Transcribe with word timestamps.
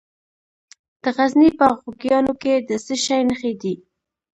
د 1.01 1.03
غزني 1.15 1.49
په 1.59 1.65
خوږیاڼو 1.79 2.33
کې 2.41 2.53
د 2.67 2.69
څه 2.85 2.95
شي 3.05 3.21
نښې 3.29 3.51
دي؟ 3.61 3.73